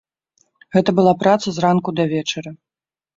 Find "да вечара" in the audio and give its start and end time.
1.99-2.55